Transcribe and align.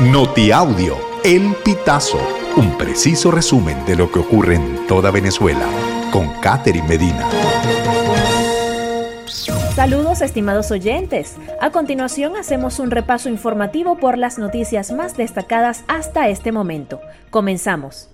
Notiaudio, 0.00 0.98
El 1.24 1.54
Pitazo, 1.64 2.20
un 2.58 2.76
preciso 2.76 3.30
resumen 3.30 3.82
de 3.86 3.96
lo 3.96 4.12
que 4.12 4.18
ocurre 4.18 4.56
en 4.56 4.86
toda 4.86 5.10
Venezuela, 5.10 5.66
con 6.12 6.28
Catherine 6.42 6.86
Medina. 6.86 7.26
Saludos 9.74 10.20
estimados 10.20 10.70
oyentes. 10.70 11.36
A 11.62 11.70
continuación 11.70 12.36
hacemos 12.36 12.78
un 12.78 12.90
repaso 12.90 13.30
informativo 13.30 13.96
por 13.96 14.18
las 14.18 14.38
noticias 14.38 14.92
más 14.92 15.16
destacadas 15.16 15.82
hasta 15.88 16.28
este 16.28 16.52
momento. 16.52 17.00
Comenzamos. 17.30 18.10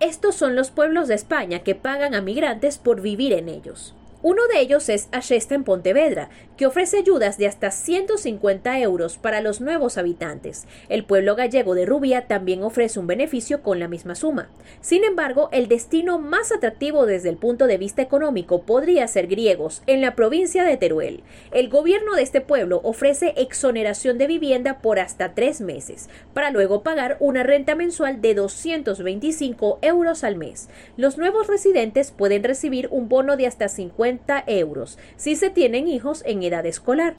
Estos 0.00 0.36
son 0.36 0.56
los 0.56 0.70
pueblos 0.70 1.06
de 1.06 1.16
España 1.16 1.58
que 1.58 1.74
pagan 1.74 2.14
a 2.14 2.22
migrantes 2.22 2.78
por 2.78 3.02
vivir 3.02 3.34
en 3.34 3.50
ellos. 3.50 3.94
Uno 4.20 4.42
de 4.48 4.58
ellos 4.60 4.88
es 4.88 5.08
Ashesta 5.12 5.54
en 5.54 5.62
Pontevedra, 5.62 6.28
que 6.56 6.66
ofrece 6.66 6.98
ayudas 6.98 7.38
de 7.38 7.46
hasta 7.46 7.70
150 7.70 8.80
euros 8.80 9.16
para 9.16 9.40
los 9.40 9.60
nuevos 9.60 9.96
habitantes. 9.96 10.66
El 10.88 11.04
pueblo 11.04 11.36
gallego 11.36 11.76
de 11.76 11.86
Rubia 11.86 12.26
también 12.26 12.64
ofrece 12.64 12.98
un 12.98 13.06
beneficio 13.06 13.62
con 13.62 13.78
la 13.78 13.86
misma 13.86 14.16
suma. 14.16 14.48
Sin 14.80 15.04
embargo, 15.04 15.50
el 15.52 15.68
destino 15.68 16.18
más 16.18 16.50
atractivo 16.50 17.06
desde 17.06 17.28
el 17.28 17.36
punto 17.36 17.68
de 17.68 17.78
vista 17.78 18.02
económico 18.02 18.62
podría 18.62 19.06
ser 19.06 19.28
Griegos, 19.28 19.82
en 19.86 20.00
la 20.00 20.16
provincia 20.16 20.64
de 20.64 20.76
Teruel. 20.76 21.22
El 21.52 21.68
gobierno 21.68 22.16
de 22.16 22.22
este 22.22 22.40
pueblo 22.40 22.80
ofrece 22.82 23.34
exoneración 23.36 24.18
de 24.18 24.26
vivienda 24.26 24.80
por 24.80 24.98
hasta 24.98 25.34
tres 25.34 25.60
meses, 25.60 26.08
para 26.34 26.50
luego 26.50 26.82
pagar 26.82 27.18
una 27.20 27.44
renta 27.44 27.76
mensual 27.76 28.20
de 28.20 28.34
225 28.34 29.78
euros 29.82 30.24
al 30.24 30.34
mes. 30.34 30.68
Los 30.96 31.18
nuevos 31.18 31.46
residentes 31.46 32.10
pueden 32.10 32.42
recibir 32.42 32.88
un 32.90 33.08
bono 33.08 33.36
de 33.36 33.46
hasta 33.46 33.68
50 33.68 34.07
euros 34.46 34.98
si 35.16 35.36
se 35.36 35.50
tienen 35.50 35.88
hijos 35.88 36.22
en 36.26 36.42
edad 36.42 36.64
escolar. 36.66 37.14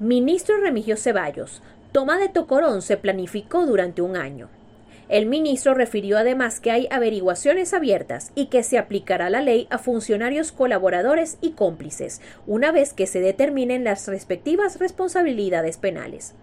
Ministro 0.00 0.58
Remigio 0.60 0.96
Ceballos. 0.96 1.62
Toma 1.92 2.18
de 2.18 2.28
Tocorón 2.28 2.82
se 2.82 2.96
planificó 2.96 3.66
durante 3.66 4.02
un 4.02 4.16
año. 4.16 4.48
El 5.08 5.24
ministro 5.24 5.72
refirió 5.72 6.18
además 6.18 6.60
que 6.60 6.70
hay 6.70 6.86
averiguaciones 6.90 7.72
abiertas 7.72 8.30
y 8.34 8.46
que 8.46 8.62
se 8.62 8.76
aplicará 8.76 9.30
la 9.30 9.40
ley 9.40 9.66
a 9.70 9.78
funcionarios 9.78 10.52
colaboradores 10.52 11.38
y 11.40 11.52
cómplices, 11.52 12.20
una 12.46 12.72
vez 12.72 12.92
que 12.92 13.06
se 13.06 13.20
determinen 13.20 13.84
las 13.84 14.06
respectivas 14.06 14.78
responsabilidades 14.78 15.78
penales. 15.78 16.34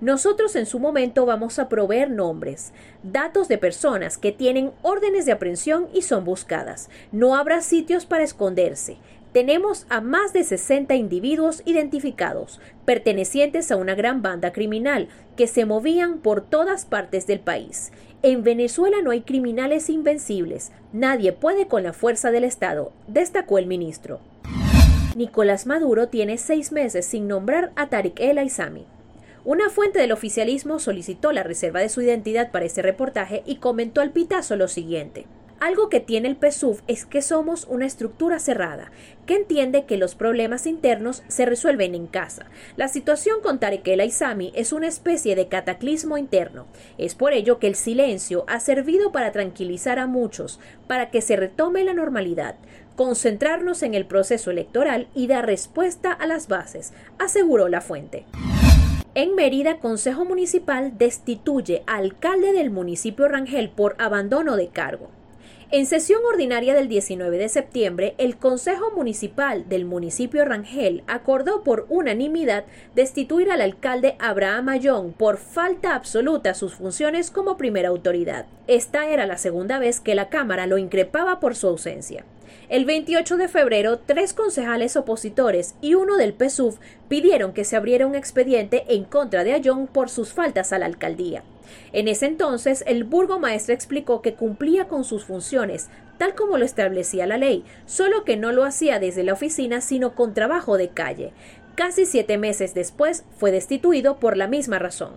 Nosotros 0.00 0.54
en 0.54 0.66
su 0.66 0.78
momento 0.78 1.26
vamos 1.26 1.58
a 1.58 1.68
proveer 1.68 2.08
nombres, 2.10 2.72
datos 3.02 3.48
de 3.48 3.58
personas 3.58 4.16
que 4.16 4.30
tienen 4.30 4.70
órdenes 4.82 5.26
de 5.26 5.32
aprehensión 5.32 5.88
y 5.92 6.02
son 6.02 6.24
buscadas. 6.24 6.88
No 7.10 7.34
habrá 7.34 7.62
sitios 7.62 8.06
para 8.06 8.22
esconderse. 8.22 8.98
Tenemos 9.32 9.86
a 9.88 10.00
más 10.00 10.32
de 10.32 10.44
60 10.44 10.94
individuos 10.94 11.62
identificados, 11.64 12.60
pertenecientes 12.84 13.72
a 13.72 13.76
una 13.76 13.96
gran 13.96 14.22
banda 14.22 14.52
criminal, 14.52 15.08
que 15.36 15.48
se 15.48 15.64
movían 15.64 16.18
por 16.18 16.42
todas 16.42 16.84
partes 16.86 17.26
del 17.26 17.40
país. 17.40 17.92
En 18.22 18.44
Venezuela 18.44 18.98
no 19.02 19.10
hay 19.10 19.22
criminales 19.22 19.90
invencibles. 19.90 20.70
Nadie 20.92 21.32
puede 21.32 21.66
con 21.66 21.82
la 21.82 21.92
fuerza 21.92 22.30
del 22.30 22.44
Estado, 22.44 22.92
destacó 23.08 23.58
el 23.58 23.66
ministro. 23.66 24.20
Nicolás 25.16 25.66
Maduro 25.66 26.08
tiene 26.08 26.38
seis 26.38 26.70
meses 26.70 27.04
sin 27.04 27.26
nombrar 27.26 27.72
a 27.74 27.88
Tariq 27.88 28.20
El 28.20 28.38
Aizami. 28.38 28.86
Una 29.48 29.70
fuente 29.70 29.98
del 29.98 30.12
oficialismo 30.12 30.78
solicitó 30.78 31.32
la 31.32 31.42
reserva 31.42 31.80
de 31.80 31.88
su 31.88 32.02
identidad 32.02 32.50
para 32.50 32.66
este 32.66 32.82
reportaje 32.82 33.42
y 33.46 33.56
comentó 33.56 34.02
al 34.02 34.10
pitazo 34.10 34.56
lo 34.56 34.68
siguiente. 34.68 35.24
Algo 35.58 35.88
que 35.88 36.00
tiene 36.00 36.28
el 36.28 36.36
PSUV 36.36 36.82
es 36.86 37.06
que 37.06 37.22
somos 37.22 37.64
una 37.66 37.86
estructura 37.86 38.40
cerrada, 38.40 38.92
que 39.24 39.36
entiende 39.36 39.86
que 39.86 39.96
los 39.96 40.14
problemas 40.14 40.66
internos 40.66 41.22
se 41.28 41.46
resuelven 41.46 41.94
en 41.94 42.08
casa. 42.08 42.44
La 42.76 42.88
situación 42.88 43.40
con 43.42 43.58
Tarek 43.58 43.88
El 43.88 44.00
Aizami 44.00 44.52
es 44.54 44.74
una 44.74 44.86
especie 44.86 45.34
de 45.34 45.48
cataclismo 45.48 46.18
interno. 46.18 46.66
Es 46.98 47.14
por 47.14 47.32
ello 47.32 47.58
que 47.58 47.68
el 47.68 47.74
silencio 47.74 48.44
ha 48.48 48.60
servido 48.60 49.12
para 49.12 49.32
tranquilizar 49.32 49.98
a 49.98 50.06
muchos, 50.06 50.60
para 50.86 51.10
que 51.10 51.22
se 51.22 51.36
retome 51.36 51.84
la 51.84 51.94
normalidad, 51.94 52.56
concentrarnos 52.96 53.82
en 53.82 53.94
el 53.94 54.04
proceso 54.04 54.50
electoral 54.50 55.08
y 55.14 55.26
dar 55.26 55.46
respuesta 55.46 56.12
a 56.12 56.26
las 56.26 56.48
bases, 56.48 56.92
aseguró 57.18 57.68
la 57.68 57.80
fuente. 57.80 58.26
En 59.20 59.34
Mérida, 59.34 59.78
Consejo 59.78 60.24
Municipal 60.24 60.96
destituye 60.96 61.82
alcalde 61.88 62.52
del 62.52 62.70
municipio 62.70 63.26
Rangel 63.26 63.68
por 63.68 63.96
abandono 63.98 64.54
de 64.54 64.68
cargo. 64.68 65.08
En 65.72 65.86
sesión 65.86 66.20
ordinaria 66.24 66.72
del 66.72 66.86
19 66.86 67.36
de 67.36 67.48
septiembre, 67.48 68.14
el 68.18 68.36
Consejo 68.36 68.92
Municipal 68.94 69.68
del 69.68 69.86
municipio 69.86 70.44
Rangel 70.44 71.02
acordó 71.08 71.64
por 71.64 71.86
unanimidad 71.88 72.64
destituir 72.94 73.50
al 73.50 73.60
alcalde 73.60 74.14
Abraham 74.20 74.68
Ayón 74.68 75.12
por 75.12 75.38
falta 75.38 75.96
absoluta 75.96 76.50
a 76.50 76.54
sus 76.54 76.74
funciones 76.74 77.32
como 77.32 77.56
primera 77.56 77.88
autoridad. 77.88 78.46
Esta 78.68 79.08
era 79.08 79.26
la 79.26 79.36
segunda 79.36 79.80
vez 79.80 79.98
que 79.98 80.14
la 80.14 80.28
Cámara 80.28 80.68
lo 80.68 80.78
increpaba 80.78 81.40
por 81.40 81.56
su 81.56 81.66
ausencia. 81.66 82.24
El 82.68 82.84
28 82.84 83.36
de 83.36 83.48
febrero, 83.48 83.98
tres 83.98 84.34
concejales 84.34 84.96
opositores 84.96 85.74
y 85.80 85.94
uno 85.94 86.16
del 86.16 86.34
PSUV 86.34 86.78
pidieron 87.08 87.52
que 87.52 87.64
se 87.64 87.76
abriera 87.76 88.06
un 88.06 88.14
expediente 88.14 88.84
en 88.88 89.04
contra 89.04 89.44
de 89.44 89.52
Ayón 89.52 89.86
por 89.86 90.10
sus 90.10 90.32
faltas 90.32 90.72
a 90.72 90.78
la 90.78 90.86
alcaldía. 90.86 91.42
En 91.92 92.08
ese 92.08 92.26
entonces, 92.26 92.84
el 92.86 93.04
burgomaestre 93.04 93.74
explicó 93.74 94.22
que 94.22 94.34
cumplía 94.34 94.88
con 94.88 95.04
sus 95.04 95.24
funciones, 95.24 95.88
tal 96.18 96.34
como 96.34 96.58
lo 96.58 96.64
establecía 96.64 97.26
la 97.26 97.38
ley, 97.38 97.64
solo 97.86 98.24
que 98.24 98.36
no 98.36 98.52
lo 98.52 98.64
hacía 98.64 98.98
desde 98.98 99.22
la 99.24 99.32
oficina, 99.32 99.80
sino 99.80 100.14
con 100.14 100.34
trabajo 100.34 100.76
de 100.76 100.88
calle. 100.88 101.32
Casi 101.74 102.06
siete 102.06 102.38
meses 102.38 102.74
después, 102.74 103.24
fue 103.36 103.52
destituido 103.52 104.18
por 104.18 104.36
la 104.36 104.48
misma 104.48 104.78
razón. 104.78 105.12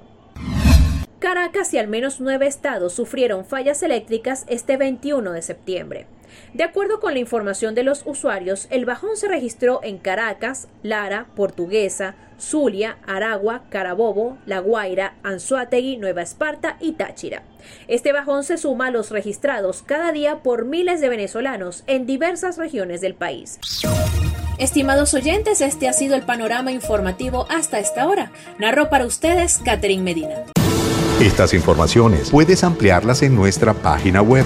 Caracas 1.17 1.73
y 1.73 1.77
al 1.77 1.87
menos 1.87 2.19
nueve 2.19 2.47
estados 2.47 2.93
sufrieron 2.93 3.45
fallas 3.45 3.83
eléctricas 3.83 4.45
este 4.47 4.77
21 4.77 5.31
de 5.33 5.41
septiembre. 5.41 6.07
De 6.53 6.63
acuerdo 6.63 6.99
con 6.99 7.13
la 7.13 7.19
información 7.19 7.75
de 7.75 7.83
los 7.83 8.03
usuarios, 8.05 8.67
el 8.69 8.85
bajón 8.85 9.15
se 9.15 9.27
registró 9.27 9.79
en 9.83 9.97
Caracas, 9.97 10.67
Lara, 10.83 11.27
Portuguesa, 11.35 12.15
Zulia, 12.39 12.97
Aragua, 13.05 13.63
Carabobo, 13.69 14.37
La 14.45 14.59
Guaira, 14.59 15.15
Anzuategui, 15.23 15.97
Nueva 15.97 16.23
Esparta 16.23 16.77
y 16.79 16.93
Táchira. 16.93 17.43
Este 17.87 18.11
bajón 18.11 18.43
se 18.43 18.57
suma 18.57 18.87
a 18.87 18.91
los 18.91 19.11
registrados 19.11 19.83
cada 19.83 20.11
día 20.11 20.43
por 20.43 20.65
miles 20.65 20.99
de 21.01 21.09
venezolanos 21.09 21.83
en 21.87 22.05
diversas 22.05 22.57
regiones 22.57 23.01
del 23.01 23.13
país. 23.13 23.59
Estimados 24.57 25.13
oyentes, 25.13 25.61
este 25.61 25.87
ha 25.87 25.93
sido 25.93 26.15
el 26.15 26.23
panorama 26.23 26.71
informativo 26.71 27.47
hasta 27.49 27.79
esta 27.79 28.07
hora. 28.07 28.31
Narro 28.59 28.89
para 28.89 29.05
ustedes 29.05 29.59
Catherine 29.63 30.03
Medina. 30.03 30.35
Estas 31.19 31.53
informaciones 31.53 32.31
puedes 32.31 32.63
ampliarlas 32.63 33.21
en 33.21 33.35
nuestra 33.35 33.73
página 33.73 34.21
web 34.21 34.45